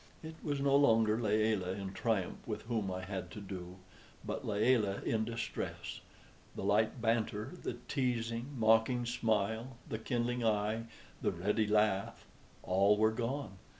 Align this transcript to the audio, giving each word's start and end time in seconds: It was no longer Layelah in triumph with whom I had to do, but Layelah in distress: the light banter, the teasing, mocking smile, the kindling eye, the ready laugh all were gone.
It 0.23 0.33
was 0.43 0.59
no 0.59 0.75
longer 0.75 1.19
Layelah 1.21 1.73
in 1.73 1.93
triumph 1.93 2.39
with 2.47 2.63
whom 2.63 2.89
I 2.89 3.03
had 3.03 3.29
to 3.33 3.39
do, 3.39 3.77
but 4.25 4.43
Layelah 4.43 5.03
in 5.03 5.25
distress: 5.25 6.01
the 6.55 6.63
light 6.63 6.99
banter, 7.03 7.51
the 7.61 7.77
teasing, 7.87 8.47
mocking 8.57 9.05
smile, 9.05 9.77
the 9.87 9.99
kindling 9.99 10.43
eye, 10.43 10.85
the 11.21 11.29
ready 11.31 11.67
laugh 11.67 12.25
all 12.63 12.97
were 12.97 13.11
gone. 13.11 13.59